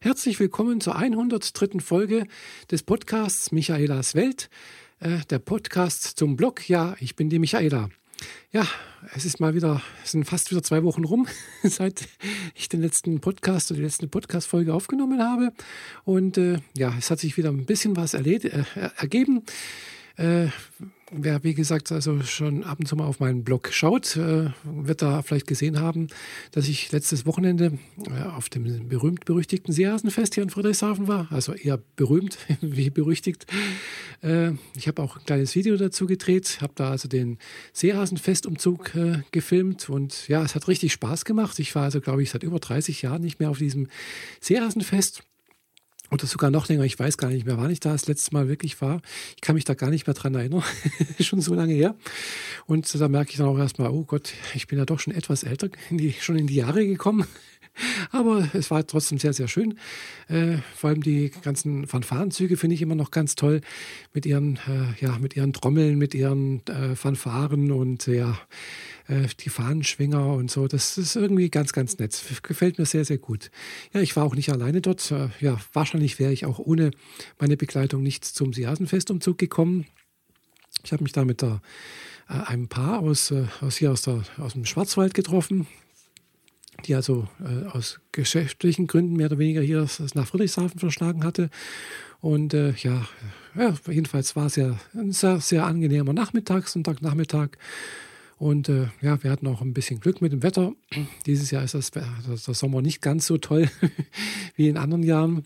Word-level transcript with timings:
Herzlich 0.00 0.38
willkommen 0.38 0.80
zur 0.80 0.94
103. 0.94 1.80
Folge 1.80 2.28
des 2.70 2.84
Podcasts 2.84 3.50
Michaelas 3.50 4.14
Welt. 4.14 4.48
Äh, 5.00 5.18
der 5.28 5.40
Podcast 5.40 6.16
zum 6.16 6.36
Blog. 6.36 6.68
Ja, 6.68 6.94
ich 7.00 7.16
bin 7.16 7.28
die 7.30 7.40
Michaela. 7.40 7.88
Ja, 8.52 8.64
es 9.16 9.24
ist 9.24 9.40
mal 9.40 9.56
wieder, 9.56 9.82
es 10.04 10.12
sind 10.12 10.24
fast 10.24 10.52
wieder 10.52 10.62
zwei 10.62 10.84
Wochen 10.84 11.02
rum, 11.02 11.26
seit 11.64 12.06
ich 12.54 12.68
den 12.68 12.80
letzten 12.80 13.20
Podcast 13.20 13.72
oder 13.72 13.78
die 13.78 13.86
letzte 13.86 14.06
Podcast-Folge 14.06 14.72
aufgenommen 14.72 15.20
habe. 15.20 15.52
Und 16.04 16.38
äh, 16.38 16.60
ja, 16.76 16.94
es 16.96 17.10
hat 17.10 17.18
sich 17.18 17.36
wieder 17.36 17.48
ein 17.48 17.66
bisschen 17.66 17.96
was 17.96 18.14
erled, 18.14 18.44
äh, 18.44 18.62
ergeben. 18.98 19.42
Äh, 20.16 20.46
wer, 21.10 21.42
wie 21.44 21.54
gesagt, 21.54 21.92
also 21.92 22.22
schon 22.22 22.64
ab 22.64 22.78
und 22.80 22.86
zu 22.86 22.96
mal 22.96 23.06
auf 23.06 23.20
meinen 23.20 23.44
Blog 23.44 23.68
schaut, 23.72 24.16
äh, 24.16 24.50
wird 24.64 25.02
da 25.02 25.22
vielleicht 25.22 25.46
gesehen 25.46 25.80
haben, 25.80 26.08
dass 26.52 26.68
ich 26.68 26.90
letztes 26.92 27.26
Wochenende 27.26 27.78
äh, 28.08 28.22
auf 28.28 28.48
dem 28.48 28.88
berühmt-berüchtigten 28.88 29.72
Seehasenfest 29.72 30.34
hier 30.34 30.42
in 30.42 30.50
Friedrichshafen 30.50 31.08
war. 31.08 31.28
Also 31.30 31.54
eher 31.54 31.78
berühmt 31.96 32.38
wie 32.60 32.90
berüchtigt. 32.90 33.46
Äh, 34.22 34.52
ich 34.76 34.88
habe 34.88 35.02
auch 35.02 35.16
ein 35.16 35.24
kleines 35.24 35.54
Video 35.54 35.76
dazu 35.76 36.06
gedreht, 36.06 36.58
habe 36.60 36.72
da 36.74 36.90
also 36.90 37.08
den 37.08 37.38
Seehasenfestumzug 37.72 38.92
gefilmt 39.32 39.88
und 39.88 40.28
ja, 40.28 40.42
es 40.42 40.54
hat 40.54 40.68
richtig 40.68 40.92
Spaß 40.92 41.24
gemacht. 41.24 41.58
Ich 41.58 41.74
war 41.74 41.84
also, 41.84 42.00
glaube 42.00 42.22
ich, 42.22 42.30
seit 42.30 42.42
über 42.42 42.58
30 42.58 43.02
Jahren 43.02 43.22
nicht 43.22 43.40
mehr 43.40 43.50
auf 43.50 43.58
diesem 43.58 43.88
Seehasenfest 44.40 45.22
oder 46.10 46.26
sogar 46.26 46.50
noch 46.50 46.68
länger, 46.68 46.84
ich 46.84 46.98
weiß 46.98 47.18
gar 47.18 47.28
nicht 47.28 47.46
mehr, 47.46 47.58
wann 47.58 47.70
ich 47.70 47.80
da 47.80 47.92
das 47.92 48.06
letzte 48.06 48.32
Mal 48.34 48.48
wirklich 48.48 48.80
war. 48.80 49.00
Ich 49.36 49.40
kann 49.40 49.54
mich 49.54 49.64
da 49.64 49.74
gar 49.74 49.90
nicht 49.90 50.06
mehr 50.06 50.14
dran 50.14 50.34
erinnern. 50.34 50.62
schon 51.20 51.40
so 51.40 51.54
lange 51.54 51.74
her. 51.74 51.94
Und 52.66 52.92
da 52.98 53.08
merke 53.08 53.30
ich 53.30 53.36
dann 53.36 53.46
auch 53.46 53.58
erstmal, 53.58 53.90
oh 53.90 54.04
Gott, 54.04 54.32
ich 54.54 54.66
bin 54.66 54.78
ja 54.78 54.84
doch 54.84 55.00
schon 55.00 55.14
etwas 55.14 55.42
älter, 55.42 55.68
in 55.90 55.98
die, 55.98 56.12
schon 56.12 56.38
in 56.38 56.46
die 56.46 56.56
Jahre 56.56 56.86
gekommen. 56.86 57.26
Aber 58.10 58.48
es 58.54 58.70
war 58.70 58.86
trotzdem 58.86 59.18
sehr, 59.18 59.32
sehr 59.32 59.48
schön. 59.48 59.78
Äh, 60.28 60.58
vor 60.74 60.90
allem 60.90 61.02
die 61.02 61.30
ganzen 61.42 61.86
Fanfarenzüge 61.86 62.56
finde 62.56 62.74
ich 62.74 62.82
immer 62.82 62.94
noch 62.94 63.10
ganz 63.10 63.34
toll 63.34 63.60
mit 64.12 64.26
ihren, 64.26 64.56
äh, 64.56 65.04
ja, 65.04 65.18
mit 65.18 65.36
ihren 65.36 65.52
Trommeln, 65.52 65.98
mit 65.98 66.14
ihren 66.14 66.66
äh, 66.66 66.96
Fanfaren 66.96 67.70
und 67.70 68.06
ja, 68.06 68.38
äh, 69.08 69.26
die 69.40 69.48
Fahnenschwinger 69.48 70.34
und 70.34 70.50
so. 70.50 70.68
Das 70.68 70.98
ist 70.98 71.16
irgendwie 71.16 71.50
ganz, 71.50 71.72
ganz 71.72 71.98
nett. 71.98 72.22
Gefällt 72.42 72.78
mir 72.78 72.86
sehr, 72.86 73.04
sehr 73.04 73.18
gut. 73.18 73.50
Ja, 73.92 74.00
ich 74.00 74.14
war 74.16 74.24
auch 74.24 74.34
nicht 74.34 74.50
alleine 74.50 74.80
dort. 74.80 75.10
Äh, 75.10 75.28
ja, 75.40 75.58
wahrscheinlich 75.72 76.18
wäre 76.18 76.32
ich 76.32 76.46
auch 76.46 76.58
ohne 76.58 76.90
meine 77.38 77.56
Begleitung 77.56 78.02
nicht 78.02 78.24
zum 78.24 78.52
Siasenfestumzug 78.52 79.38
gekommen. 79.38 79.86
Ich 80.84 80.92
habe 80.92 81.02
mich 81.02 81.12
da 81.12 81.24
mit 81.24 81.42
der, 81.42 81.60
äh, 82.28 82.34
einem 82.34 82.68
Paar 82.68 83.00
aus, 83.00 83.32
aus 83.60 83.76
hier 83.76 83.92
aus, 83.92 84.02
der, 84.02 84.22
aus 84.38 84.52
dem 84.52 84.64
Schwarzwald 84.64 85.14
getroffen 85.14 85.66
die 86.86 86.94
also 86.94 87.26
äh, 87.40 87.66
aus 87.66 88.00
geschäftlichen 88.12 88.86
Gründen 88.86 89.16
mehr 89.16 89.26
oder 89.26 89.38
weniger 89.38 89.60
hier 89.60 89.88
nach 90.14 90.26
Friedrichshafen 90.26 90.78
verschlagen 90.78 91.24
hatte. 91.24 91.50
Und 92.20 92.54
äh, 92.54 92.72
ja, 92.72 93.06
ja, 93.56 93.74
jedenfalls 93.88 94.36
war 94.36 94.46
es 94.46 94.56
ja 94.56 94.78
ein 94.94 95.12
sehr, 95.12 95.40
sehr 95.40 95.64
angenehmer 95.66 96.12
Nachmittag, 96.12 96.68
Sonntagnachmittag. 96.68 97.50
Und 98.38 98.68
äh, 98.68 98.86
ja, 99.02 99.22
wir 99.22 99.30
hatten 99.30 99.48
auch 99.48 99.60
ein 99.60 99.74
bisschen 99.74 99.98
Glück 99.98 100.20
mit 100.20 100.32
dem 100.32 100.42
Wetter. 100.42 100.72
Dieses 101.26 101.50
Jahr 101.50 101.64
ist 101.64 101.74
das, 101.74 101.90
das 101.90 102.44
der 102.44 102.54
Sommer 102.54 102.82
nicht 102.82 103.02
ganz 103.02 103.26
so 103.26 103.36
toll 103.38 103.68
wie 104.56 104.68
in 104.68 104.76
anderen 104.76 105.02
Jahren. 105.02 105.44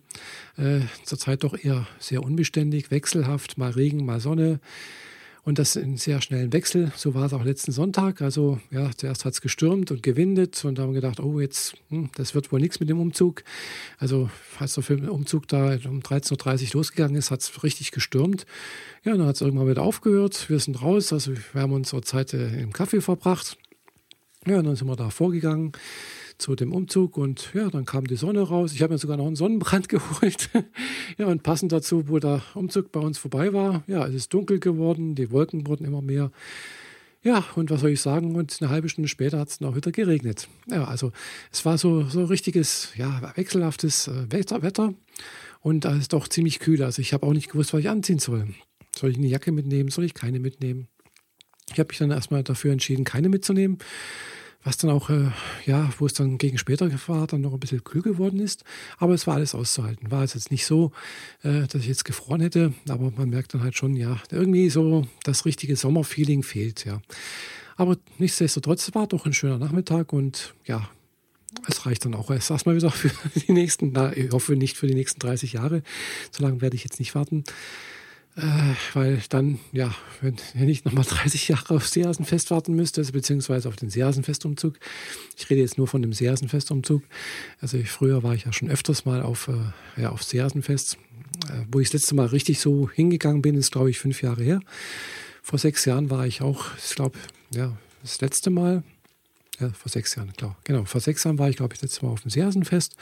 Äh, 0.56 0.80
zurzeit 1.04 1.42
doch 1.42 1.56
eher 1.58 1.86
sehr 1.98 2.22
unbeständig, 2.22 2.90
wechselhaft, 2.90 3.56
mal 3.56 3.70
Regen, 3.70 4.04
mal 4.04 4.20
Sonne. 4.20 4.60
Und 5.44 5.58
das 5.58 5.74
in 5.74 5.96
sehr 5.96 6.22
schnellen 6.22 6.52
Wechsel. 6.52 6.92
So 6.96 7.14
war 7.14 7.26
es 7.26 7.32
auch 7.32 7.42
letzten 7.42 7.72
Sonntag. 7.72 8.22
Also 8.22 8.60
ja, 8.70 8.90
zuerst 8.96 9.24
hat 9.24 9.32
es 9.32 9.40
gestürmt 9.40 9.90
und 9.90 10.02
gewindet 10.02 10.64
und 10.64 10.78
da 10.78 10.82
haben 10.82 10.90
wir 10.94 11.00
gedacht, 11.00 11.18
oh, 11.18 11.40
jetzt, 11.40 11.74
hm, 11.88 12.10
das 12.14 12.36
wird 12.36 12.52
wohl 12.52 12.60
nichts 12.60 12.78
mit 12.78 12.88
dem 12.88 13.00
Umzug. 13.00 13.42
Also 13.98 14.30
als 14.60 14.74
der 14.74 15.12
Umzug 15.12 15.48
da 15.48 15.72
um 15.84 15.98
13.30 16.00 16.68
Uhr 16.68 16.68
losgegangen 16.74 17.16
ist, 17.16 17.32
hat 17.32 17.40
es 17.40 17.64
richtig 17.64 17.90
gestürmt. 17.90 18.46
Ja, 19.02 19.16
dann 19.16 19.26
hat 19.26 19.34
es 19.34 19.40
irgendwann 19.40 19.68
wieder 19.68 19.82
aufgehört. 19.82 20.48
Wir 20.48 20.60
sind 20.60 20.80
raus. 20.80 21.12
Also 21.12 21.32
wir 21.52 21.60
haben 21.60 21.72
unsere 21.72 22.02
Zeit 22.02 22.34
äh, 22.34 22.60
im 22.60 22.72
Kaffee 22.72 23.00
verbracht. 23.00 23.58
Ja, 24.46 24.58
und 24.58 24.64
dann 24.64 24.76
sind 24.76 24.86
wir 24.86 24.96
da 24.96 25.10
vorgegangen 25.10 25.72
zu 26.42 26.56
dem 26.56 26.72
Umzug 26.72 27.16
und 27.16 27.50
ja, 27.54 27.70
dann 27.70 27.84
kam 27.84 28.06
die 28.06 28.16
Sonne 28.16 28.42
raus. 28.42 28.72
Ich 28.74 28.82
habe 28.82 28.92
mir 28.92 28.98
sogar 28.98 29.16
noch 29.16 29.26
einen 29.26 29.36
Sonnenbrand 29.36 29.88
geholt. 29.88 30.50
ja, 31.16 31.26
und 31.26 31.42
passend 31.42 31.72
dazu, 31.72 32.08
wo 32.08 32.18
der 32.18 32.42
Umzug 32.54 32.92
bei 32.92 33.00
uns 33.00 33.16
vorbei 33.16 33.52
war, 33.52 33.84
ja, 33.86 34.06
es 34.06 34.14
ist 34.14 34.34
dunkel 34.34 34.58
geworden, 34.58 35.14
die 35.14 35.30
Wolken 35.30 35.66
wurden 35.66 35.86
immer 35.86 36.02
mehr. 36.02 36.32
Ja, 37.22 37.44
und 37.54 37.70
was 37.70 37.80
soll 37.80 37.90
ich 37.90 38.00
sagen? 38.00 38.34
Und 38.34 38.58
eine 38.60 38.70
halbe 38.70 38.88
Stunde 38.88 39.06
später 39.06 39.38
hat 39.38 39.48
es 39.48 39.58
dann 39.58 39.68
auch 39.68 39.76
wieder 39.76 39.92
geregnet. 39.92 40.48
Ja, 40.68 40.84
also 40.84 41.12
es 41.52 41.64
war 41.64 41.78
so, 41.78 42.02
so 42.08 42.24
richtiges, 42.24 42.88
ja, 42.96 43.32
wechselhaftes 43.36 44.08
äh, 44.08 44.26
Wetter, 44.30 44.62
Wetter 44.62 44.94
und 45.60 45.84
es 45.84 45.98
ist 45.98 46.12
doch 46.12 46.26
ziemlich 46.26 46.58
kühl. 46.58 46.82
Also 46.82 47.00
ich 47.00 47.12
habe 47.12 47.24
auch 47.24 47.32
nicht 47.32 47.52
gewusst, 47.52 47.72
was 47.72 47.80
ich 47.80 47.88
anziehen 47.88 48.18
soll. 48.18 48.48
Soll 48.96 49.10
ich 49.10 49.16
eine 49.16 49.28
Jacke 49.28 49.52
mitnehmen? 49.52 49.90
Soll 49.90 50.04
ich 50.04 50.14
keine 50.14 50.40
mitnehmen? 50.40 50.88
Ich 51.72 51.78
habe 51.78 51.86
mich 51.88 51.98
dann 51.98 52.10
erstmal 52.10 52.42
dafür 52.42 52.72
entschieden, 52.72 53.04
keine 53.04 53.28
mitzunehmen 53.28 53.78
was 54.64 54.76
dann 54.76 54.90
auch, 54.90 55.10
äh, 55.10 55.30
ja, 55.66 55.90
wo 55.98 56.06
es 56.06 56.14
dann 56.14 56.38
gegen 56.38 56.58
später 56.58 56.90
war, 57.08 57.26
dann 57.26 57.40
noch 57.40 57.52
ein 57.52 57.60
bisschen 57.60 57.84
kühl 57.84 58.02
geworden 58.02 58.38
ist. 58.38 58.64
Aber 58.98 59.14
es 59.14 59.26
war 59.26 59.34
alles 59.34 59.54
auszuhalten. 59.54 60.10
War 60.10 60.22
es 60.22 60.34
jetzt 60.34 60.50
nicht 60.50 60.66
so, 60.66 60.92
äh, 61.42 61.66
dass 61.66 61.82
ich 61.82 61.88
jetzt 61.88 62.04
gefroren 62.04 62.40
hätte, 62.40 62.72
aber 62.88 63.10
man 63.10 63.30
merkt 63.30 63.54
dann 63.54 63.62
halt 63.62 63.76
schon, 63.76 63.96
ja, 63.96 64.20
irgendwie 64.30 64.70
so 64.70 65.06
das 65.24 65.44
richtige 65.44 65.76
Sommerfeeling 65.76 66.42
fehlt, 66.42 66.84
ja. 66.84 67.00
Aber 67.76 67.96
nichtsdestotrotz 68.18 68.94
war 68.94 69.06
doch 69.06 69.26
ein 69.26 69.32
schöner 69.32 69.58
Nachmittag 69.58 70.12
und 70.12 70.54
ja, 70.66 70.88
es 71.68 71.84
reicht 71.86 72.04
dann 72.04 72.14
auch 72.14 72.30
erstmal 72.30 72.76
wieder 72.76 72.90
für 72.90 73.10
die 73.40 73.52
nächsten, 73.52 73.92
na, 73.92 74.16
ich 74.16 74.30
hoffe 74.30 74.56
nicht 74.56 74.76
für 74.76 74.86
die 74.86 74.94
nächsten 74.94 75.20
30 75.20 75.54
Jahre. 75.54 75.82
So 76.30 76.42
lange 76.42 76.60
werde 76.60 76.76
ich 76.76 76.84
jetzt 76.84 76.98
nicht 76.98 77.14
warten. 77.14 77.44
Äh, 78.34 78.74
weil 78.94 79.22
dann, 79.28 79.58
ja, 79.72 79.94
wenn, 80.22 80.36
wenn 80.54 80.68
ich 80.68 80.84
nochmal 80.84 81.04
30 81.04 81.48
Jahre 81.48 81.74
auf 81.74 81.86
Seehasenfest 81.86 82.50
warten 82.50 82.74
müsste, 82.74 83.02
also 83.02 83.12
beziehungsweise 83.12 83.68
auf 83.68 83.76
den 83.76 83.90
Seehasenfestumzug. 83.90 84.78
Ich 85.36 85.50
rede 85.50 85.60
jetzt 85.60 85.76
nur 85.76 85.86
von 85.86 86.00
dem 86.00 86.12
Seehasenfestumzug. 86.12 87.02
Also 87.60 87.76
ich, 87.76 87.90
früher 87.90 88.22
war 88.22 88.34
ich 88.34 88.44
ja 88.44 88.52
schon 88.52 88.70
öfters 88.70 89.04
mal 89.04 89.22
auf, 89.22 89.48
äh, 89.48 90.00
ja, 90.00 90.10
auf 90.10 90.22
Seehasenfest. 90.22 90.96
Äh, 91.48 91.64
wo 91.70 91.80
ich 91.80 91.88
das 91.88 92.02
letzte 92.02 92.14
Mal 92.14 92.26
richtig 92.26 92.60
so 92.60 92.88
hingegangen 92.88 93.42
bin, 93.42 93.54
ist, 93.54 93.72
glaube 93.72 93.90
ich, 93.90 93.98
fünf 93.98 94.22
Jahre 94.22 94.42
her. 94.42 94.60
Vor 95.42 95.58
sechs 95.58 95.84
Jahren 95.84 96.08
war 96.08 96.26
ich 96.26 96.40
auch, 96.40 96.66
ich 96.76 96.94
glaube, 96.94 97.18
ja, 97.50 97.76
das 98.00 98.20
letzte 98.20 98.50
Mal, 98.50 98.82
ja, 99.58 99.70
vor 99.70 99.90
sechs 99.90 100.14
Jahren, 100.14 100.32
klar, 100.34 100.56
genau, 100.64 100.84
vor 100.84 101.00
sechs 101.00 101.24
Jahren 101.24 101.38
war 101.38 101.50
ich, 101.50 101.56
glaube 101.56 101.74
ich, 101.74 101.80
das 101.80 101.90
letzte 101.90 102.06
Mal 102.06 102.12
auf 102.12 102.22
dem 102.22 102.30
Seehasenfest. 102.30 102.96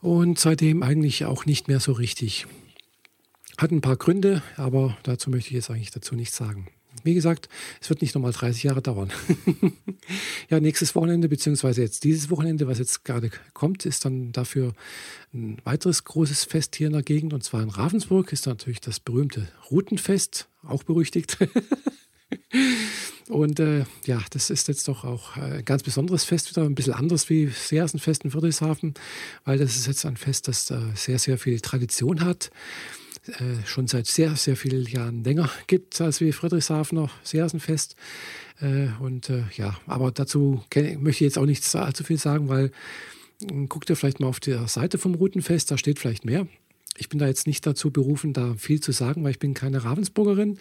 Und 0.00 0.38
seitdem 0.38 0.82
eigentlich 0.82 1.24
auch 1.24 1.46
nicht 1.46 1.68
mehr 1.68 1.80
so 1.80 1.92
richtig. 1.92 2.46
Hat 3.58 3.70
ein 3.70 3.80
paar 3.80 3.96
Gründe, 3.96 4.42
aber 4.56 4.96
dazu 5.02 5.30
möchte 5.30 5.48
ich 5.48 5.54
jetzt 5.54 5.70
eigentlich 5.70 5.90
dazu 5.90 6.14
nichts 6.14 6.36
sagen. 6.36 6.68
Wie 7.04 7.14
gesagt, 7.14 7.48
es 7.80 7.88
wird 7.88 8.02
nicht 8.02 8.14
nochmal 8.14 8.32
30 8.32 8.64
Jahre 8.64 8.82
dauern. 8.82 9.10
ja, 10.50 10.60
nächstes 10.60 10.94
Wochenende, 10.94 11.28
beziehungsweise 11.28 11.82
jetzt 11.82 12.04
dieses 12.04 12.30
Wochenende, 12.30 12.66
was 12.66 12.78
jetzt 12.78 13.04
gerade 13.04 13.30
kommt, 13.54 13.86
ist 13.86 14.04
dann 14.04 14.32
dafür 14.32 14.72
ein 15.32 15.58
weiteres 15.64 16.04
großes 16.04 16.44
Fest 16.44 16.76
hier 16.76 16.88
in 16.88 16.94
der 16.94 17.02
Gegend. 17.02 17.32
Und 17.32 17.44
zwar 17.44 17.62
in 17.62 17.70
Ravensburg 17.70 18.32
ist 18.32 18.46
natürlich 18.46 18.80
das 18.80 19.00
berühmte 19.00 19.48
Routenfest, 19.70 20.48
auch 20.66 20.82
berüchtigt. 20.82 21.38
Und 23.28 23.60
äh, 23.60 23.84
ja, 24.04 24.20
das 24.30 24.50
ist 24.50 24.68
jetzt 24.68 24.88
doch 24.88 25.04
auch 25.04 25.36
ein 25.36 25.64
ganz 25.64 25.82
besonderes 25.82 26.24
Fest, 26.24 26.50
wieder 26.50 26.64
ein 26.64 26.74
bisschen 26.74 26.94
anders 26.94 27.28
wie 27.28 27.46
Seersenfest 27.48 28.24
in 28.24 28.30
Friedrichshafen, 28.30 28.94
weil 29.44 29.58
das 29.58 29.76
ist 29.76 29.86
jetzt 29.86 30.04
ein 30.06 30.16
Fest, 30.16 30.48
das 30.48 30.70
äh, 30.70 30.78
sehr, 30.94 31.18
sehr 31.18 31.38
viel 31.38 31.60
Tradition 31.60 32.24
hat. 32.24 32.50
Äh, 33.28 33.66
schon 33.66 33.88
seit 33.88 34.06
sehr, 34.06 34.36
sehr 34.36 34.56
vielen 34.56 34.86
Jahren 34.86 35.24
länger 35.24 35.50
gibt 35.66 36.00
als 36.00 36.20
wie 36.20 36.32
Friedrichshafener 36.32 37.10
Seersenfest. 37.24 37.96
Äh, 38.60 38.88
und 39.00 39.30
äh, 39.30 39.44
ja, 39.56 39.76
aber 39.86 40.12
dazu 40.12 40.62
möchte 40.74 41.08
ich 41.08 41.20
jetzt 41.20 41.38
auch 41.38 41.46
nicht 41.46 41.74
allzu 41.74 42.04
viel 42.04 42.18
sagen, 42.18 42.48
weil 42.48 42.70
hm, 43.42 43.68
guckt 43.68 43.90
ihr 43.90 43.96
vielleicht 43.96 44.20
mal 44.20 44.28
auf 44.28 44.40
der 44.40 44.68
Seite 44.68 44.98
vom 44.98 45.14
Routenfest, 45.14 45.70
da 45.70 45.78
steht 45.78 45.98
vielleicht 45.98 46.24
mehr. 46.24 46.46
Ich 46.96 47.08
bin 47.08 47.18
da 47.18 47.26
jetzt 47.26 47.46
nicht 47.46 47.66
dazu 47.66 47.90
berufen, 47.90 48.32
da 48.32 48.54
viel 48.54 48.80
zu 48.80 48.92
sagen, 48.92 49.22
weil 49.24 49.32
ich 49.32 49.38
bin 49.38 49.54
keine 49.54 49.84
Ravensburgerin. 49.84 50.58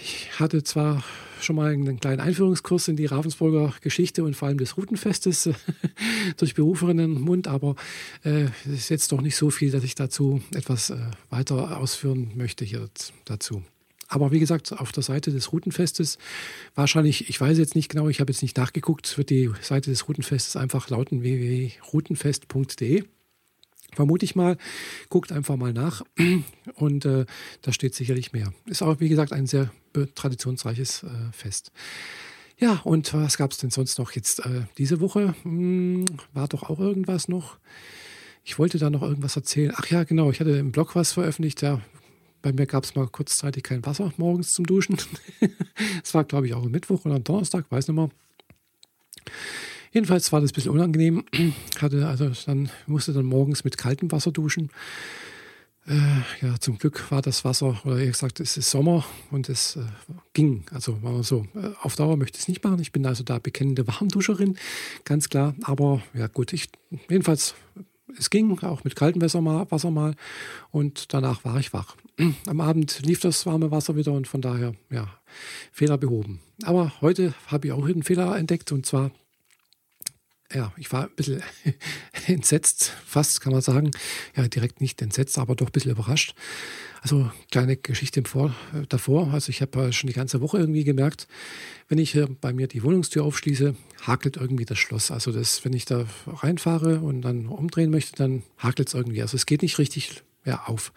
Ich 0.00 0.38
hatte 0.38 0.62
zwar 0.62 1.02
schon 1.42 1.56
mal 1.56 1.72
einen 1.72 2.00
kleinen 2.00 2.20
Einführungskurs 2.20 2.88
in 2.88 2.96
die 2.96 3.06
Ravensburger 3.06 3.74
Geschichte 3.80 4.24
und 4.24 4.34
vor 4.34 4.48
allem 4.48 4.58
des 4.58 4.76
Routenfestes 4.76 5.46
äh, 5.46 5.54
durch 6.36 6.54
Beruferinnenmund, 6.54 7.48
aber 7.48 7.76
äh, 8.24 8.44
es 8.64 8.72
ist 8.72 8.88
jetzt 8.88 9.12
doch 9.12 9.20
nicht 9.20 9.36
so 9.36 9.50
viel, 9.50 9.70
dass 9.70 9.84
ich 9.84 9.94
dazu 9.94 10.42
etwas 10.54 10.90
äh, 10.90 10.96
weiter 11.30 11.78
ausführen 11.78 12.32
möchte 12.36 12.64
hier 12.64 12.88
dazu. 13.24 13.62
Aber 14.08 14.32
wie 14.32 14.40
gesagt, 14.40 14.72
auf 14.72 14.90
der 14.90 15.02
Seite 15.02 15.30
des 15.30 15.52
Routenfestes, 15.52 16.16
wahrscheinlich, 16.74 17.28
ich 17.28 17.38
weiß 17.38 17.58
jetzt 17.58 17.74
nicht 17.74 17.90
genau, 17.90 18.08
ich 18.08 18.20
habe 18.20 18.32
jetzt 18.32 18.42
nicht 18.42 18.56
nachgeguckt, 18.56 19.18
wird 19.18 19.28
die 19.28 19.50
Seite 19.60 19.90
des 19.90 20.08
Routenfestes 20.08 20.56
einfach 20.56 20.88
lauten 20.88 21.22
www.routenfest.de 21.22 23.04
vermute 23.94 24.24
ich 24.24 24.36
mal. 24.36 24.56
Guckt 25.08 25.32
einfach 25.32 25.56
mal 25.56 25.72
nach 25.72 26.02
und 26.74 27.04
äh, 27.04 27.26
da 27.62 27.72
steht 27.72 27.94
sicherlich 27.94 28.32
mehr. 28.32 28.52
Ist 28.66 28.82
auch, 28.82 29.00
wie 29.00 29.08
gesagt, 29.08 29.32
ein 29.32 29.46
sehr 29.46 29.70
traditionsreiches 30.14 31.02
äh, 31.02 31.32
Fest. 31.32 31.72
Ja, 32.58 32.80
und 32.84 33.14
was 33.14 33.38
gab 33.38 33.52
es 33.52 33.58
denn 33.58 33.70
sonst 33.70 33.98
noch 33.98 34.12
jetzt 34.12 34.44
äh, 34.44 34.62
diese 34.78 35.00
Woche? 35.00 35.34
Hm, 35.42 36.04
war 36.32 36.48
doch 36.48 36.64
auch 36.64 36.80
irgendwas 36.80 37.28
noch. 37.28 37.58
ich 38.44 38.58
wollte 38.58 38.78
da 38.78 38.90
noch 38.90 39.02
irgendwas 39.02 39.36
erzählen. 39.36 39.72
Ach 39.76 39.86
ja, 39.86 40.04
genau, 40.04 40.30
ich 40.30 40.40
hatte 40.40 40.50
im 40.50 40.72
Blog 40.72 40.96
was 40.96 41.12
veröffentlicht. 41.12 41.62
Ja, 41.62 41.80
bei 42.42 42.52
mir 42.52 42.66
gab 42.66 42.84
es 42.84 42.94
mal 42.94 43.06
kurzzeitig 43.06 43.62
kein 43.62 43.84
Wasser 43.84 44.12
morgens 44.16 44.50
zum 44.50 44.66
Duschen. 44.66 44.96
Es 46.02 46.12
war, 46.14 46.24
glaube 46.24 46.46
ich, 46.46 46.54
auch 46.54 46.64
am 46.64 46.70
Mittwoch 46.72 47.04
oder 47.04 47.16
am 47.16 47.24
Donnerstag, 47.24 47.70
weiß 47.70 47.86
nicht 47.86 47.96
mehr. 47.96 48.10
Jedenfalls 49.92 50.32
war 50.32 50.40
das 50.40 50.50
ein 50.50 50.54
bisschen 50.54 50.72
unangenehm. 50.72 51.24
Hatte 51.80 52.06
also 52.06 52.30
dann 52.46 52.70
musste 52.86 53.12
dann 53.12 53.26
morgens 53.26 53.64
mit 53.64 53.78
kaltem 53.78 54.10
Wasser 54.12 54.32
duschen. 54.32 54.70
Äh, 55.88 56.44
ja, 56.46 56.60
zum 56.60 56.76
Glück 56.76 57.10
war 57.10 57.22
das 57.22 57.46
Wasser, 57.46 57.80
oder 57.84 57.98
eher 57.98 58.08
gesagt, 58.08 58.40
es 58.40 58.58
ist 58.58 58.70
Sommer 58.70 59.06
und 59.30 59.48
es 59.48 59.76
äh, 59.76 59.80
ging. 60.34 60.64
Also 60.70 61.02
war 61.02 61.22
so, 61.22 61.46
äh, 61.54 61.70
auf 61.80 61.96
Dauer 61.96 62.18
möchte 62.18 62.36
ich 62.36 62.42
es 62.42 62.48
nicht 62.48 62.62
machen. 62.62 62.78
Ich 62.80 62.92
bin 62.92 63.06
also 63.06 63.24
da 63.24 63.38
bekennende 63.38 63.86
Warmduscherin, 63.88 64.58
ganz 65.04 65.30
klar. 65.30 65.54
Aber 65.62 66.02
ja 66.12 66.26
gut, 66.26 66.52
ich 66.52 66.68
jedenfalls, 67.08 67.54
es 68.18 68.28
ging 68.28 68.58
auch 68.58 68.84
mit 68.84 68.96
kaltem 68.96 69.22
Wasser 69.22 69.40
mal, 69.40 69.70
Wasser 69.70 69.90
mal 69.90 70.14
und 70.70 71.14
danach 71.14 71.42
war 71.46 71.58
ich 71.58 71.72
wach. 71.72 71.96
Am 72.46 72.60
Abend 72.60 73.00
lief 73.06 73.20
das 73.20 73.46
warme 73.46 73.70
Wasser 73.70 73.96
wieder 73.96 74.12
und 74.12 74.28
von 74.28 74.42
daher, 74.42 74.74
ja, 74.90 75.08
Fehler 75.72 75.96
behoben. 75.96 76.40
Aber 76.64 76.92
heute 77.00 77.32
habe 77.46 77.68
ich 77.68 77.72
auch 77.72 77.86
einen 77.86 78.02
Fehler 78.02 78.36
entdeckt 78.36 78.72
und 78.72 78.84
zwar 78.84 79.10
ja, 80.52 80.72
ich 80.76 80.90
war 80.92 81.04
ein 81.04 81.14
bisschen 81.14 81.42
entsetzt, 82.26 82.92
fast 83.04 83.40
kann 83.40 83.52
man 83.52 83.60
sagen. 83.60 83.90
Ja, 84.34 84.48
direkt 84.48 84.80
nicht 84.80 85.02
entsetzt, 85.02 85.38
aber 85.38 85.54
doch 85.54 85.66
ein 85.66 85.72
bisschen 85.72 85.90
überrascht. 85.90 86.34
Also 87.02 87.30
kleine 87.50 87.76
Geschichte 87.76 88.22
vor, 88.24 88.54
äh, 88.74 88.86
davor. 88.88 89.32
Also 89.32 89.50
ich 89.50 89.60
habe 89.60 89.92
schon 89.92 90.08
die 90.08 90.14
ganze 90.14 90.40
Woche 90.40 90.58
irgendwie 90.58 90.84
gemerkt, 90.84 91.28
wenn 91.88 91.98
ich 91.98 92.18
bei 92.40 92.52
mir 92.52 92.66
die 92.66 92.82
Wohnungstür 92.82 93.24
aufschließe, 93.24 93.74
hakelt 94.02 94.36
irgendwie 94.36 94.64
das 94.64 94.78
Schloss. 94.78 95.10
Also 95.10 95.32
das, 95.32 95.64
wenn 95.64 95.72
ich 95.72 95.84
da 95.84 96.06
reinfahre 96.26 97.00
und 97.00 97.22
dann 97.22 97.46
umdrehen 97.46 97.90
möchte, 97.90 98.16
dann 98.16 98.42
hakelt 98.58 98.88
es 98.88 98.94
irgendwie. 98.94 99.22
Also 99.22 99.36
es 99.36 99.46
geht 99.46 99.62
nicht 99.62 99.78
richtig 99.78 100.22
ja, 100.48 100.62
auf. 100.66 100.92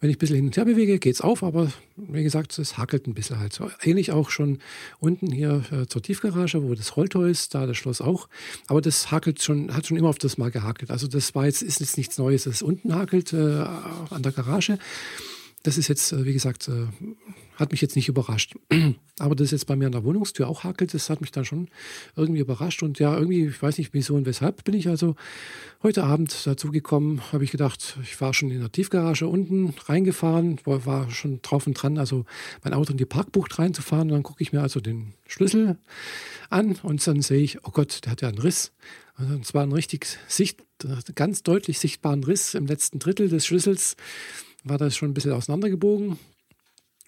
Wenn 0.00 0.10
ich 0.10 0.16
ein 0.16 0.18
bisschen 0.18 0.36
hin 0.36 0.46
und 0.46 0.56
her 0.56 0.64
bewege, 0.64 0.98
geht 0.98 1.14
es 1.14 1.20
auf, 1.20 1.44
aber 1.44 1.70
wie 1.96 2.24
gesagt, 2.24 2.58
es 2.58 2.76
hakelt 2.76 3.06
ein 3.06 3.14
bisschen 3.14 3.38
halt. 3.38 3.60
Ähnlich 3.84 4.10
auch 4.10 4.30
schon 4.30 4.58
unten 4.98 5.30
hier 5.30 5.62
äh, 5.70 5.86
zur 5.86 6.02
Tiefgarage, 6.02 6.64
wo 6.64 6.74
das 6.74 6.96
Rolltor 6.96 7.28
ist, 7.28 7.54
da 7.54 7.66
das 7.66 7.76
Schloss 7.76 8.00
auch. 8.00 8.28
Aber 8.66 8.80
das 8.80 9.12
hakelt 9.12 9.40
schon, 9.40 9.72
hat 9.72 9.86
schon 9.86 9.96
immer 9.96 10.08
auf 10.08 10.18
das 10.18 10.38
Mal 10.38 10.50
gehakelt. 10.50 10.90
Also 10.90 11.06
das 11.06 11.36
war 11.36 11.46
jetzt, 11.46 11.62
ist 11.62 11.78
jetzt 11.78 11.96
nichts 11.96 12.18
Neues, 12.18 12.44
dass 12.44 12.56
es 12.56 12.62
unten 12.62 12.94
hakelt 12.94 13.32
äh, 13.32 13.36
an 13.36 14.22
der 14.22 14.32
Garage. 14.32 14.78
Das 15.62 15.78
ist 15.78 15.88
jetzt, 15.88 16.12
äh, 16.12 16.24
wie 16.24 16.32
gesagt, 16.32 16.68
äh, 16.68 16.86
hat 17.56 17.70
mich 17.70 17.80
jetzt 17.80 17.96
nicht 17.96 18.08
überrascht. 18.08 18.54
Aber 19.18 19.36
das 19.36 19.50
jetzt 19.50 19.66
bei 19.66 19.76
mir 19.76 19.86
an 19.86 19.92
der 19.92 20.04
Wohnungstür 20.04 20.48
auch 20.48 20.64
hakelt, 20.64 20.94
das 20.94 21.10
hat 21.10 21.20
mich 21.20 21.30
dann 21.30 21.44
schon 21.44 21.68
irgendwie 22.16 22.40
überrascht. 22.40 22.82
Und 22.82 22.98
ja, 22.98 23.16
irgendwie, 23.16 23.46
ich 23.46 23.62
weiß 23.62 23.78
nicht 23.78 23.94
wieso 23.94 24.14
und 24.14 24.26
weshalb, 24.26 24.64
bin 24.64 24.74
ich 24.74 24.88
also 24.88 25.14
heute 25.82 26.04
Abend 26.04 26.46
dazu 26.46 26.70
gekommen, 26.70 27.20
habe 27.32 27.44
ich 27.44 27.50
gedacht, 27.50 27.98
ich 28.02 28.20
war 28.20 28.34
schon 28.34 28.50
in 28.50 28.60
der 28.60 28.72
Tiefgarage 28.72 29.28
unten 29.28 29.74
reingefahren, 29.84 30.58
war 30.64 31.10
schon 31.10 31.40
drauf 31.42 31.66
und 31.66 31.74
dran, 31.74 31.98
also 31.98 32.24
mein 32.64 32.74
Auto 32.74 32.92
in 32.92 32.98
die 32.98 33.04
Parkbucht 33.04 33.58
reinzufahren. 33.58 34.08
Und 34.08 34.14
dann 34.14 34.22
gucke 34.22 34.42
ich 34.42 34.52
mir 34.52 34.62
also 34.62 34.80
den 34.80 35.14
Schlüssel 35.28 35.78
an 36.50 36.76
und 36.82 37.06
dann 37.06 37.22
sehe 37.22 37.42
ich, 37.42 37.64
oh 37.64 37.70
Gott, 37.70 38.04
der 38.04 38.12
hat 38.12 38.22
ja 38.22 38.28
einen 38.28 38.38
Riss. 38.38 38.72
Und 39.18 39.46
zwar 39.46 39.62
einen 39.62 39.72
richtig 39.72 40.06
sicht, 40.26 40.64
ganz 41.14 41.42
deutlich 41.42 41.78
sichtbaren 41.78 42.24
Riss 42.24 42.54
im 42.54 42.66
letzten 42.66 42.98
Drittel 42.98 43.28
des 43.28 43.46
Schlüssels 43.46 43.96
war 44.64 44.78
das 44.78 44.96
schon 44.96 45.10
ein 45.10 45.14
bisschen 45.14 45.32
auseinandergebogen. 45.32 46.18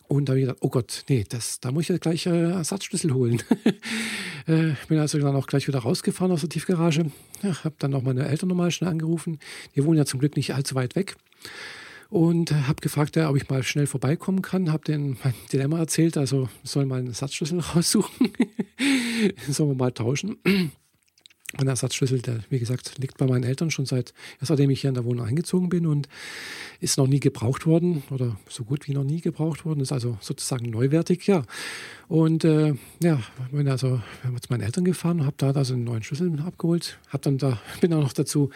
Und 0.07 0.29
da 0.29 0.33
habe 0.33 0.41
ich 0.41 0.47
gedacht, 0.47 0.59
oh 0.61 0.69
Gott, 0.69 1.05
nee, 1.09 1.25
das, 1.29 1.61
da 1.61 1.73
muss 1.73 1.85
ich 1.85 1.89
ja 1.89 1.97
gleich 1.97 2.27
äh, 2.27 2.51
Ersatzschlüssel 2.53 3.15
holen. 3.15 3.43
äh, 4.47 4.73
bin 4.89 4.99
also 4.99 5.19
dann 5.19 5.35
auch 5.35 5.47
gleich 5.47 5.67
wieder 5.67 5.79
rausgefahren 5.79 6.31
aus 6.31 6.41
der 6.41 6.51
Tiefgarage. 6.51 7.11
Ja, 7.43 7.65
habe 7.65 7.75
dann 7.79 7.95
auch 7.95 8.03
meine 8.03 8.29
Eltern 8.29 8.51
nochmal 8.51 8.71
schnell 8.71 8.91
angerufen. 8.91 9.39
Die 9.75 9.85
wohnen 9.85 9.97
ja 9.97 10.05
zum 10.05 10.21
Glück 10.21 10.37
nicht 10.37 10.55
allzu 10.55 10.75
weit 10.75 10.95
weg. 10.95 11.17
Und 12.11 12.53
äh, 12.53 12.55
habe 12.55 12.83
gefragt, 12.83 13.17
ja, 13.17 13.31
ob 13.31 13.37
ich 13.37 13.49
mal 13.49 13.63
schnell 13.63 13.87
vorbeikommen 13.87 14.43
kann. 14.43 14.71
Habe 14.71 14.85
denen 14.85 15.17
mein 15.25 15.35
Dilemma 15.53 15.79
erzählt, 15.79 16.19
also 16.19 16.49
soll 16.63 16.85
mal 16.85 16.99
einen 16.99 17.09
Ersatzschlüssel 17.09 17.61
raussuchen. 17.75 18.31
Sollen 19.49 19.71
wir 19.71 19.75
mal 19.75 19.93
tauschen. 19.93 20.37
Ein 21.57 21.69
Ersatzschlüssel, 21.69 22.21
der, 22.21 22.41
wie 22.51 22.59
gesagt, 22.59 22.99
liegt 22.99 23.17
bei 23.19 23.27
meinen 23.27 23.45
Eltern 23.45 23.71
schon 23.71 23.87
seit, 23.87 24.13
seitdem 24.41 24.71
ich 24.71 24.81
hier 24.81 24.89
in 24.89 24.95
der 24.95 25.05
Wohnung 25.05 25.25
eingezogen 25.25 25.69
bin 25.69 25.87
und 25.87 26.09
ist 26.81 26.99
noch 26.99 27.07
nie 27.07 27.21
gebraucht 27.21 27.67
worden 27.67 28.03
oder 28.11 28.37
so 28.49 28.65
gut 28.65 28.89
wie 28.89 28.93
noch 28.93 29.05
nie 29.05 29.21
gebraucht 29.21 29.65
worden, 29.65 29.81
ist 29.81 29.93
also 29.93 30.19
sozusagen 30.21 30.71
neuwertig, 30.71 31.27
ja. 31.27 31.43
Und 32.09 32.45
äh, 32.45 32.75
ja, 33.03 33.21
bin 33.53 33.69
also 33.69 34.01
zu 34.23 34.47
meinen 34.51 34.63
Eltern 34.63 34.85
gefahren, 34.85 35.25
habe 35.25 35.37
da 35.39 35.53
also 35.53 35.75
einen 35.75 35.85
neuen 35.85 36.03
Schlüssel 36.03 36.41
abgeholt, 36.41 36.99
hab 37.09 37.23
dann 37.23 37.39
da, 37.39 37.61
bin 37.81 37.91
dann 37.91 38.01
noch 38.01 38.13
dazu 38.13 38.51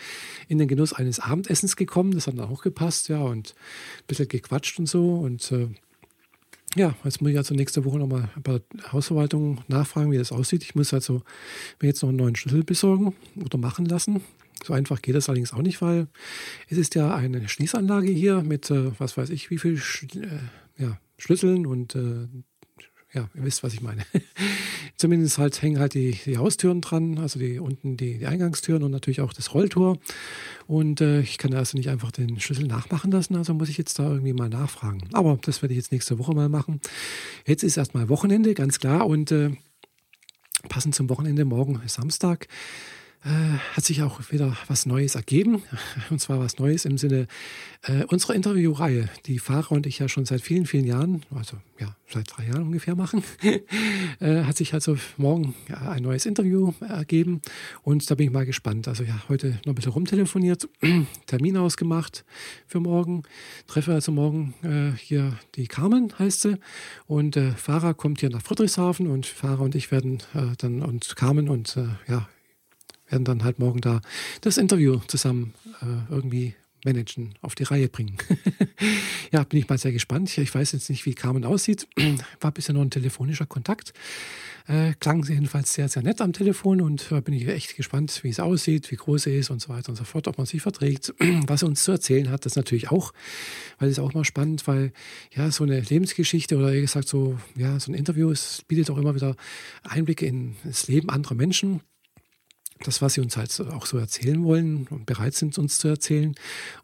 in 0.49 0.59
den 0.59 0.69
Genuss 0.69 0.93
eines 0.93 1.21
Abendessens 1.21 1.77
gekommen, 1.77 2.13
das 2.13 2.27
hat 2.27 2.37
dann 2.37 2.49
auch 2.49 2.63
gepasst, 2.63 3.09
ja, 3.09 3.21
und 3.21 3.55
ein 4.01 4.07
bisschen 4.07 4.29
gequatscht 4.29 4.79
und 4.79 4.89
so 4.89 5.19
und 5.19 5.53
äh, 5.53 5.69
ja, 6.77 6.95
jetzt 7.05 7.21
muss 7.21 7.31
ich 7.31 7.37
also 7.37 7.55
nächste 7.55 7.85
Woche 7.85 7.99
nochmal 7.99 8.29
bei 8.43 8.61
der 8.75 8.93
Hausverwaltung 8.93 9.63
nachfragen, 9.69 10.11
wie 10.11 10.19
das 10.19 10.33
aussieht. 10.33 10.63
Ich 10.63 10.75
muss 10.75 10.93
also 10.93 11.23
mir 11.81 11.89
jetzt 11.89 12.03
noch 12.03 12.09
einen 12.09 12.19
neuen 12.19 12.37
Schlüssel 12.37 12.65
besorgen 12.65 13.15
oder 13.43 13.59
machen 13.59 13.87
lassen. 13.87 14.23
So 14.65 14.73
einfach 14.73 15.01
geht 15.01 15.15
das 15.15 15.29
allerdings 15.29 15.53
auch 15.53 15.63
nicht, 15.63 15.81
weil 15.81 16.09
es 16.69 16.79
ist 16.79 16.95
ja 16.95 17.15
eine 17.15 17.49
Schließanlage 17.49 18.11
hier 18.11 18.43
mit, 18.43 18.71
äh, 18.71 18.91
was 18.99 19.17
weiß 19.17 19.31
ich, 19.31 19.51
wie 19.51 19.59
viel 19.59 19.77
Sch 19.77 20.07
äh, 20.17 20.83
ja, 20.83 20.99
Schlüsseln 21.17 21.67
und 21.67 21.95
äh, 21.95 22.27
ja, 23.15 23.29
ihr 23.35 23.45
wisst, 23.45 23.63
was 23.63 23.73
ich 23.73 23.81
meine. 23.81 24.03
Zumindest 24.97 25.39
halt 25.39 25.61
hängen 25.63 25.79
halt 25.79 25.95
die, 25.95 26.19
die 26.27 26.37
Haustüren 26.37 26.81
dran, 26.81 27.19
also 27.19 27.39
die 27.39 27.59
unten 27.59 27.97
die, 27.97 28.19
die 28.19 28.27
Eingangstüren 28.27 28.83
und 28.83 28.91
natürlich 28.91 29.21
auch 29.21 29.33
das 29.33 29.55
Rolltor. 29.55 29.99
Und 30.67 31.01
äh, 31.01 31.21
ich 31.21 31.39
kann 31.39 31.55
also 31.55 31.79
nicht 31.79 31.89
einfach 31.89 32.13
den 32.13 32.39
Schlüssel 32.41 32.67
nachmachen 32.67 33.11
lassen, 33.11 33.37
also 33.37 33.55
muss 33.55 33.71
ich 33.71 33.79
jetzt 33.79 33.99
da 33.99 34.11
irgendwie 34.11 34.35
mal 34.35 34.49
nachfragen. 34.49 35.09
Aber 35.13 35.39
das 35.43 35.63
werde 35.63 35.73
ich 35.73 35.79
jetzt 35.79 35.93
nächste 35.93 36.19
Woche 36.19 36.35
mal 36.35 36.49
machen. 36.49 36.81
Jetzt 37.47 37.63
ist 37.63 37.77
erstmal 37.77 38.09
Wochenende, 38.09 38.55
ganz 38.55 38.79
klar. 38.79 39.07
Und 39.07 39.33
äh, 39.33 39.53
passend 40.69 40.95
zum 40.95 41.09
Wochenende, 41.09 41.45
morgen 41.45 41.81
ist 41.85 41.95
Samstag 41.95 42.49
hat 43.23 43.85
sich 43.85 44.03
auch 44.03 44.21
wieder 44.31 44.57
was 44.69 44.87
Neues 44.87 45.15
ergeben. 45.15 45.63
Und 46.11 46.21
zwar 46.21 46.39
was 46.39 46.59
Neues 46.59 46.85
im 46.85 46.99
Sinne 46.99 47.27
äh, 47.83 48.05
unserer 48.05 48.35
Interviewreihe, 48.35 49.09
die 49.27 49.39
Fahrer 49.39 49.73
und 49.73 49.87
ich 49.87 49.99
ja 49.99 50.09
schon 50.09 50.25
seit 50.25 50.41
vielen, 50.41 50.67
vielen 50.67 50.85
Jahren, 50.85 51.23
also 51.35 51.59
ja, 51.79 51.95
seit 52.09 52.27
drei 52.31 52.47
Jahren 52.47 52.63
ungefähr 52.63 52.97
machen, 52.97 53.23
äh, 54.21 54.43
hat 54.43 54.57
sich 54.57 54.75
also 54.75 54.97
morgen 55.17 55.55
ja, 55.69 55.91
ein 55.91 56.03
neues 56.03 56.27
Interview 56.27 56.73
ergeben. 56.81 57.41
Und 57.83 58.11
da 58.11 58.15
bin 58.15 58.27
ich 58.27 58.33
mal 58.33 58.47
gespannt. 58.47 58.89
Also 58.89 59.05
ja, 59.05 59.23
heute 59.29 59.61
noch 59.65 59.73
ein 59.73 59.75
bisschen 59.75 59.93
rumtelefoniert, 59.93 60.69
Termin 61.27 61.57
ausgemacht 61.57 62.25
für 62.67 62.81
morgen. 62.81 63.23
Treffe 63.67 63.93
also 63.93 64.13
morgen 64.13 64.55
äh, 64.63 64.97
hier 64.99 65.39
die 65.55 65.67
Carmen, 65.67 66.13
heißt 66.19 66.41
sie. 66.43 66.59
Und 67.07 67.37
äh, 67.37 67.53
Fahrer 67.53 67.95
kommt 67.95 68.21
hier 68.21 68.31
nach 68.31 68.43
Friedrichshafen 68.43 69.07
und 69.07 69.27
Fahrer 69.27 69.63
und 69.63 69.75
ich 69.75 69.91
werden 69.93 70.19
äh, 70.35 70.57
dann 70.59 70.83
und 70.83 71.17
Carmen 71.17 71.49
und 71.49 71.79
ja, 72.07 72.29
werden 73.09 73.25
dann 73.25 73.45
halt 73.45 73.59
morgen 73.59 73.81
da 73.81 74.01
das 74.41 74.59
Interview 74.59 75.01
zusammen 75.07 75.55
äh, 75.83 76.13
irgendwie 76.13 76.55
managen, 76.85 77.35
auf 77.41 77.55
die 77.55 77.65
Reihe 77.65 77.89
bringen. 77.89 78.17
ja, 79.33 79.43
bin 79.45 79.59
ich 79.59 79.69
mal 79.69 79.79
sehr 79.79 79.93
gespannt. 79.93 80.37
Ich 80.39 80.55
weiß 80.55 80.73
jetzt 80.73 80.89
nicht, 80.91 81.07
wie 81.07 81.15
Carmen 81.15 81.45
aussieht. 81.45 81.89
War 82.41 82.53
bisher 82.53 82.75
nur 82.75 82.85
ein 82.85 82.91
telefonischer 82.91 83.47
Kontakt. 83.47 83.93
Äh, 84.67 84.93
klang 85.01 85.25
sie 85.25 85.33
jedenfalls 85.33 85.73
sehr, 85.73 85.89
sehr 85.89 86.03
nett 86.03 86.21
am 86.21 86.35
Telefon 86.35 86.83
und 86.83 87.11
da 87.11 87.19
äh, 87.19 87.21
bin 87.23 87.33
ich 87.33 87.49
echt 87.49 87.75
gespannt, 87.77 88.21
wie 88.23 88.29
es 88.29 88.39
aussieht, 88.39 88.91
wie 88.91 88.97
groß 88.97 89.23
sie 89.23 89.39
ist 89.39 89.51
und 89.51 89.63
so 89.63 89.71
weiter 89.71 89.89
und 89.89 89.97
so 89.97 90.05
fort, 90.05 90.29
ob 90.29 90.37
man 90.37 90.47
sich 90.47 90.61
verträgt. 90.61 91.15
Was 91.47 91.61
sie 91.61 91.67
uns 91.67 91.83
zu 91.83 91.93
erzählen 91.93 92.31
hat, 92.31 92.45
das 92.45 92.55
natürlich 92.55 92.91
auch, 92.91 93.13
weil 93.79 93.89
es 93.89 93.99
auch 93.99 94.13
mal 94.13 94.25
spannend, 94.25 94.67
weil 94.67 94.93
ja, 95.35 95.51
so 95.51 95.65
eine 95.65 95.81
Lebensgeschichte 95.81 96.59
oder 96.59 96.75
wie 96.75 96.83
gesagt, 96.83 97.09
so, 97.09 97.39
ja, 97.57 97.81
so 97.81 97.91
ein 97.91 97.95
Interview, 97.95 98.31
es 98.31 98.63
bietet 98.69 98.91
auch 98.91 98.99
immer 98.99 99.15
wieder 99.15 99.37
Einblicke 99.85 100.27
in 100.27 100.57
das 100.65 100.87
Leben 100.87 101.09
anderer 101.09 101.35
Menschen 101.35 101.81
das, 102.85 103.03
was 103.03 103.15
sie 103.15 103.21
uns 103.21 103.37
halt 103.37 103.61
auch 103.73 103.87
so 103.87 103.99
erzählen 103.99 104.43
wollen 104.45 104.87
und 104.91 105.07
bereit 105.07 105.35
sind, 105.35 105.59
uns 105.59 105.79
zu 105.79 105.89
erzählen. 105.89 106.35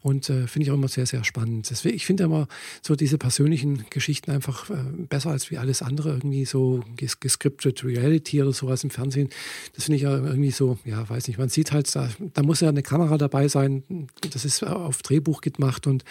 Und 0.01 0.29
äh, 0.29 0.47
finde 0.47 0.65
ich 0.65 0.71
auch 0.71 0.75
immer 0.75 0.87
sehr, 0.87 1.05
sehr 1.05 1.23
spannend. 1.23 1.69
Deswegen, 1.69 1.95
ich 1.95 2.05
finde 2.05 2.23
immer 2.23 2.47
so 2.81 2.95
diese 2.95 3.17
persönlichen 3.17 3.85
Geschichten 3.89 4.31
einfach 4.31 4.69
äh, 4.69 4.75
besser 5.09 5.31
als 5.31 5.51
wie 5.51 5.57
alles 5.57 5.81
andere, 5.81 6.09
irgendwie 6.09 6.45
so 6.45 6.83
ges 6.95 7.19
gescripted 7.19 7.83
Reality 7.83 8.41
oder 8.41 8.53
sowas 8.53 8.83
im 8.83 8.89
Fernsehen. 8.89 9.29
Das 9.73 9.85
finde 9.85 9.97
ich 9.97 10.03
ja 10.03 10.15
irgendwie 10.15 10.51
so, 10.51 10.77
ja, 10.85 11.07
weiß 11.07 11.27
nicht, 11.27 11.37
man 11.37 11.49
sieht 11.49 11.71
halt, 11.71 11.93
da, 11.95 12.09
da 12.33 12.43
muss 12.43 12.61
ja 12.61 12.69
eine 12.69 12.83
Kamera 12.83 13.17
dabei 13.17 13.47
sein. 13.47 13.83
Das 14.31 14.45
ist 14.45 14.63
auf 14.63 15.01
Drehbuch 15.01 15.41
gemacht 15.41 15.87
und 15.87 16.03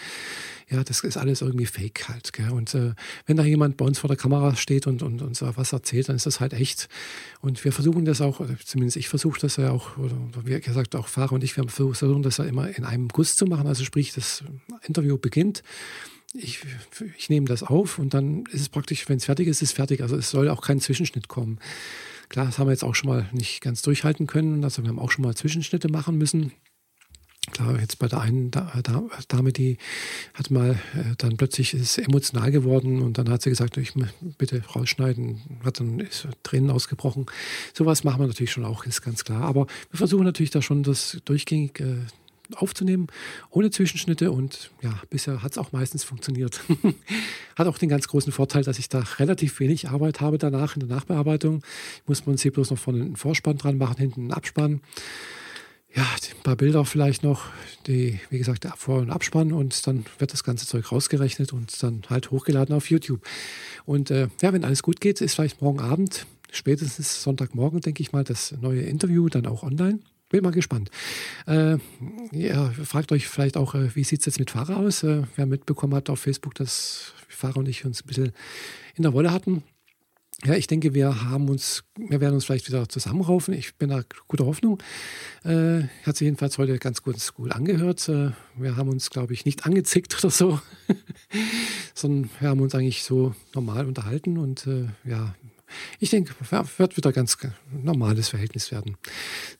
ja, 0.69 0.83
das 0.83 1.01
ist 1.01 1.17
alles 1.17 1.41
irgendwie 1.41 1.67
fake 1.67 2.09
halt. 2.09 2.33
Gell? 2.33 2.49
Und 2.49 2.73
äh, 2.73 2.93
wenn 3.25 3.37
da 3.37 3.43
jemand 3.43 3.77
bei 3.77 3.85
uns 3.85 3.99
vor 3.99 4.07
der 4.07 4.17
Kamera 4.17 4.55
steht 4.55 4.87
und, 4.87 5.03
und 5.03 5.21
uns 5.21 5.41
was 5.41 5.73
erzählt, 5.73 6.09
dann 6.09 6.15
ist 6.15 6.25
das 6.25 6.39
halt 6.39 6.53
echt. 6.53 6.87
Und 7.41 7.63
wir 7.63 7.71
versuchen 7.71 8.05
das 8.05 8.21
auch, 8.21 8.41
zumindest 8.63 8.97
ich 8.97 9.07
versuche 9.07 9.39
das 9.39 9.57
ja 9.57 9.71
auch, 9.71 9.97
oder 9.97 10.15
wie 10.43 10.59
gesagt, 10.59 10.95
auch 10.95 11.07
Fahrer 11.07 11.33
und 11.33 11.43
ich, 11.43 11.55
wir 11.55 11.67
versuchen 11.67 12.23
das 12.23 12.37
ja 12.37 12.45
immer 12.45 12.75
in 12.75 12.83
einem 12.83 13.09
Guss 13.09 13.35
zu 13.35 13.45
machen. 13.45 13.67
Also 13.67 13.83
sprich, 13.83 14.13
das 14.13 14.43
Interview 14.87 15.17
beginnt. 15.17 15.61
Ich, 16.33 16.59
ich 17.17 17.29
nehme 17.29 17.45
das 17.45 17.63
auf 17.63 17.99
und 17.99 18.13
dann 18.13 18.45
ist 18.47 18.61
es 18.61 18.69
praktisch, 18.69 19.07
wenn 19.07 19.17
es 19.17 19.25
fertig 19.25 19.47
ist, 19.47 19.61
ist 19.61 19.69
es 19.69 19.75
fertig. 19.75 20.01
Also 20.01 20.17
es 20.17 20.31
soll 20.31 20.49
auch 20.49 20.61
kein 20.61 20.81
Zwischenschnitt 20.81 21.27
kommen. 21.27 21.59
Klar, 22.27 22.47
das 22.47 22.57
haben 22.57 22.67
wir 22.67 22.71
jetzt 22.71 22.83
auch 22.83 22.95
schon 22.95 23.09
mal 23.09 23.29
nicht 23.31 23.61
ganz 23.61 23.83
durchhalten 23.83 24.25
können. 24.25 24.63
Also 24.63 24.81
wir 24.81 24.89
haben 24.89 24.99
auch 24.99 25.11
schon 25.11 25.23
mal 25.23 25.35
Zwischenschnitte 25.35 25.89
machen 25.89 26.17
müssen 26.17 26.51
klar, 27.51 27.79
jetzt 27.79 27.99
bei 27.99 28.07
der 28.07 28.21
einen 28.21 28.51
Dame, 28.51 29.51
die 29.51 29.77
hat 30.33 30.51
mal 30.51 30.71
äh, 30.71 31.15
dann 31.17 31.37
plötzlich 31.37 31.73
ist 31.73 31.97
emotional 31.97 32.51
geworden 32.51 33.01
und 33.01 33.17
dann 33.17 33.29
hat 33.29 33.41
sie 33.41 33.49
gesagt, 33.49 33.77
ich 33.77 33.93
bitte 34.37 34.63
rausschneiden, 34.75 35.41
hat 35.63 35.79
dann 35.79 36.07
Tränen 36.43 36.71
ausgebrochen. 36.71 37.25
Sowas 37.73 38.03
machen 38.03 38.21
wir 38.21 38.27
natürlich 38.27 38.51
schon 38.51 38.65
auch, 38.65 38.85
ist 38.85 39.01
ganz 39.01 39.23
klar. 39.23 39.43
Aber 39.43 39.67
wir 39.91 39.97
versuchen 39.97 40.23
natürlich 40.23 40.51
da 40.51 40.61
schon 40.61 40.83
das 40.83 41.21
durchgängig 41.25 41.79
äh, 41.79 41.97
aufzunehmen, 42.53 43.07
ohne 43.49 43.71
Zwischenschnitte. 43.71 44.31
Und 44.31 44.71
ja, 44.81 45.01
bisher 45.09 45.41
hat 45.41 45.53
es 45.53 45.57
auch 45.57 45.71
meistens 45.71 46.03
funktioniert. 46.03 46.61
hat 47.55 47.67
auch 47.67 47.77
den 47.77 47.89
ganz 47.89 48.07
großen 48.07 48.31
Vorteil, 48.31 48.63
dass 48.63 48.79
ich 48.79 48.89
da 48.89 48.99
relativ 49.17 49.59
wenig 49.59 49.89
Arbeit 49.89 50.21
habe 50.21 50.37
danach 50.37 50.75
in 50.75 50.81
der 50.81 50.89
Nachbearbeitung. 50.89 51.63
Muss 52.05 52.25
man 52.25 52.37
sich 52.37 52.51
bloß 52.53 52.71
noch 52.71 52.77
vorne 52.77 53.01
einen 53.01 53.15
Vorspann 53.15 53.57
dran 53.57 53.77
machen, 53.77 53.97
hinten 53.97 54.21
einen 54.21 54.33
Abspann. 54.33 54.81
Ja, 55.95 56.03
ein 56.03 56.43
paar 56.43 56.57
Bilder 56.57 56.83
vielleicht 56.83 57.23
noch, 57.23 57.45
die, 57.87 58.19
wie 58.29 58.37
gesagt, 58.37 58.65
der 58.65 58.73
Vor- 58.75 58.99
und 58.99 59.11
Abspann 59.11 59.53
und 59.53 59.87
dann 59.87 60.05
wird 60.19 60.33
das 60.33 60.43
ganze 60.43 60.67
Zeug 60.67 60.91
rausgerechnet 60.91 61.53
und 61.53 61.81
dann 61.81 62.03
halt 62.09 62.31
hochgeladen 62.31 62.75
auf 62.75 62.89
YouTube. 62.89 63.25
Und 63.85 64.11
äh, 64.11 64.27
ja, 64.41 64.51
wenn 64.51 64.65
alles 64.65 64.83
gut 64.83 64.99
geht, 64.99 65.21
ist 65.21 65.35
vielleicht 65.35 65.61
morgen 65.61 65.79
Abend, 65.79 66.25
spätestens 66.51 67.23
Sonntagmorgen, 67.23 67.79
denke 67.79 68.01
ich 68.01 68.11
mal, 68.11 68.25
das 68.25 68.53
neue 68.59 68.81
Interview 68.81 69.29
dann 69.29 69.45
auch 69.45 69.63
online. 69.63 69.99
Bin 70.27 70.43
mal 70.43 70.51
gespannt. 70.51 70.89
Äh, 71.47 71.77
ja, 72.33 72.71
fragt 72.71 73.13
euch 73.13 73.29
vielleicht 73.29 73.55
auch, 73.55 73.73
äh, 73.73 73.95
wie 73.95 74.03
sieht 74.03 74.19
es 74.19 74.25
jetzt 74.25 74.39
mit 74.39 74.51
Fahrer 74.51 74.77
aus? 74.77 75.03
Äh, 75.03 75.21
wer 75.37 75.45
mitbekommen 75.45 75.95
hat 75.95 76.09
auf 76.09 76.19
Facebook, 76.19 76.55
dass 76.55 77.13
Fahrer 77.29 77.57
und 77.57 77.69
ich 77.69 77.85
uns 77.85 78.03
ein 78.03 78.07
bisschen 78.07 78.33
in 78.95 79.03
der 79.03 79.13
Wolle 79.13 79.31
hatten. 79.31 79.63
Ja, 80.43 80.53
ich 80.55 80.67
denke, 80.67 80.93
wir 80.93 81.23
haben 81.23 81.49
uns, 81.49 81.85
wir 81.97 82.19
werden 82.19 82.35
uns 82.35 82.45
vielleicht 82.45 82.67
wieder 82.67 82.89
zusammenraufen. 82.89 83.53
Ich 83.53 83.75
bin 83.75 83.89
da 83.89 84.03
guter 84.27 84.45
Hoffnung. 84.45 84.79
Äh, 85.43 85.83
hat 86.05 86.17
sich 86.17 86.25
jedenfalls 86.25 86.57
heute 86.57 86.77
ganz 86.77 87.01
gut, 87.01 87.15
gut 87.33 87.53
angehört. 87.53 88.09
Äh, 88.09 88.31
wir 88.57 88.75
haben 88.75 88.89
uns, 88.89 89.09
glaube 89.09 89.33
ich, 89.33 89.45
nicht 89.45 89.65
angezickt 89.65 90.15
oder 90.19 90.29
so, 90.29 90.59
sondern 91.93 92.29
wir 92.39 92.49
haben 92.49 92.59
uns 92.59 92.75
eigentlich 92.75 93.03
so 93.03 93.33
normal 93.53 93.85
unterhalten 93.87 94.37
und 94.37 94.67
äh, 94.67 94.87
ja, 95.05 95.35
ich 95.99 96.09
denke, 96.09 96.35
wird 96.77 96.97
wieder 96.97 97.11
ganz 97.11 97.37
normales 97.71 98.29
Verhältnis 98.29 98.71
werden. 98.71 98.97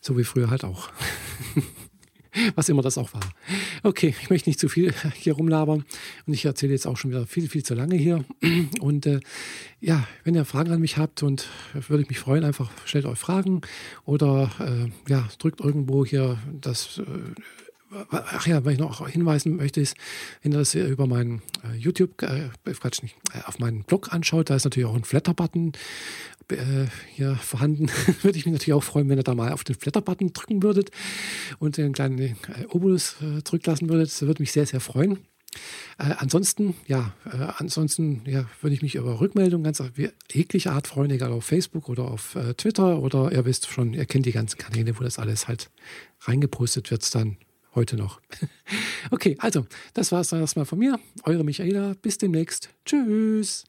So 0.01 0.17
wie 0.17 0.23
früher 0.23 0.49
halt 0.49 0.63
auch. 0.63 0.89
Was 2.55 2.69
immer 2.69 2.81
das 2.81 2.97
auch 2.97 3.13
war. 3.13 3.21
Okay, 3.83 4.13
ich 4.21 4.29
möchte 4.29 4.49
nicht 4.49 4.59
zu 4.59 4.69
viel 4.69 4.93
hier 5.15 5.33
rumlabern 5.33 5.85
und 6.25 6.33
ich 6.33 6.45
erzähle 6.45 6.73
jetzt 6.73 6.87
auch 6.87 6.97
schon 6.97 7.11
wieder 7.11 7.25
viel, 7.25 7.49
viel 7.49 7.63
zu 7.63 7.73
lange 7.73 7.95
hier. 7.95 8.25
Und 8.79 9.05
äh, 9.05 9.19
ja, 9.79 10.07
wenn 10.23 10.35
ihr 10.35 10.45
Fragen 10.45 10.71
an 10.71 10.81
mich 10.81 10.97
habt 10.97 11.23
und 11.23 11.47
würde 11.73 12.03
ich 12.03 12.09
mich 12.09 12.19
freuen, 12.19 12.43
einfach 12.43 12.71
stellt 12.85 13.05
euch 13.05 13.19
Fragen 13.19 13.61
oder 14.05 14.51
äh, 14.59 15.11
ja, 15.11 15.27
drückt 15.39 15.61
irgendwo 15.61 16.05
hier 16.05 16.37
das. 16.61 16.99
Äh, 16.99 17.03
Ach 18.11 18.45
ja, 18.45 18.65
was 18.65 18.73
ich 18.73 18.79
noch 18.79 19.07
hinweisen 19.07 19.55
möchte, 19.55 19.79
ist, 19.79 19.95
wenn 20.41 20.51
ihr 20.51 20.57
das 20.57 20.75
über 20.75 21.07
meinen 21.07 21.41
äh, 21.63 21.77
YouTube, 21.77 22.21
äh, 22.23 22.49
Quatsch 22.65 23.01
nicht, 23.03 23.15
äh, 23.33 23.41
auf 23.45 23.59
meinen 23.59 23.83
Blog 23.83 24.11
anschaut, 24.11 24.49
da 24.49 24.55
ist 24.55 24.65
natürlich 24.65 24.89
auch 24.89 24.95
ein 24.95 25.05
Flatter-Button 25.05 25.71
äh, 26.49 26.87
hier 27.13 27.35
vorhanden. 27.35 27.87
Würde 28.21 28.37
ich 28.37 28.45
mich 28.45 28.53
natürlich 28.53 28.73
auch 28.73 28.83
freuen, 28.83 29.09
wenn 29.09 29.17
ihr 29.17 29.23
da 29.23 29.35
mal 29.35 29.51
auf 29.51 29.63
den 29.63 29.75
Flatter-Button 29.75 30.33
drücken 30.33 30.63
würdet 30.63 30.91
und 31.59 31.77
einen 31.79 31.93
kleinen 31.93 32.19
äh, 32.19 32.35
Obolus 32.69 33.15
äh, 33.21 33.43
zurücklassen 33.43 33.89
würdet. 33.89 34.07
Das 34.07 34.21
würde 34.21 34.41
mich 34.41 34.51
sehr, 34.51 34.65
sehr 34.65 34.79
freuen. 34.79 35.19
Äh, 35.97 36.13
ansonsten, 36.17 36.75
ja, 36.87 37.13
äh, 37.25 37.37
ansonsten 37.57 38.21
ja, 38.25 38.45
würde 38.61 38.73
ich 38.73 38.81
mich 38.81 38.95
über 38.95 39.21
Rückmeldungen 39.21 39.63
ganz 39.63 39.81
jeglicher 40.31 40.73
Art 40.73 40.87
freuen, 40.87 41.11
egal 41.11 41.31
auf 41.31 41.45
Facebook 41.45 41.89
oder 41.89 42.05
auf 42.05 42.35
äh, 42.35 42.53
Twitter 42.55 42.99
oder 42.99 43.31
ihr 43.31 43.45
wisst 43.45 43.67
schon, 43.67 43.93
ihr 43.93 44.05
kennt 44.05 44.25
die 44.25 44.31
ganzen 44.31 44.57
Kanäle, 44.57 44.99
wo 44.99 45.03
das 45.03 45.19
alles 45.19 45.47
halt 45.47 45.69
reingepostet 46.21 46.91
wird, 46.91 47.15
dann 47.15 47.37
heute 47.75 47.95
noch. 47.97 48.21
okay, 49.11 49.35
also, 49.39 49.65
das 49.93 50.11
war 50.11 50.21
es 50.21 50.29
dann 50.29 50.39
erstmal 50.39 50.65
von 50.65 50.79
mir. 50.79 50.99
Eure 51.23 51.43
Michaela. 51.43 51.93
Bis 52.01 52.17
demnächst. 52.17 52.69
Tschüss. 52.85 53.65